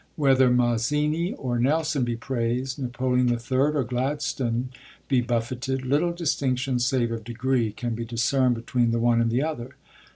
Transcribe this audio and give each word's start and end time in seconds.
Whether 0.15 0.49
Mazzini 0.49 1.33
or 1.35 1.59
Nelson 1.59 2.03
be 2.03 2.15
praised, 2.15 2.79
Napoleon 2.81 3.29
III. 3.29 3.57
or 3.57 3.83
Gladstone 3.83 4.69
be 5.07 5.21
buffeted, 5.21 5.85
little 5.85 6.11
distinction, 6.11 6.79
save 6.79 7.11
of 7.11 7.23
degree, 7.23 7.71
can 7.71 7.93
be 7.93 8.03
discerned 8.05 8.55
between 8.55 8.89
the 8.89 8.99
one 8.99 9.21
and 9.21 9.29
the 9.29 9.43
other. 9.43 9.75